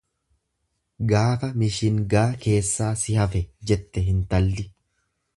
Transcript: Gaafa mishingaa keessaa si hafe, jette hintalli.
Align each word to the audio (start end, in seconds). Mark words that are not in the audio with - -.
Gaafa 1.09 1.49
mishingaa 1.63 2.23
keessaa 2.45 2.89
si 3.01 3.17
hafe, 3.19 3.43
jette 3.73 4.05
hintalli. 4.07 4.67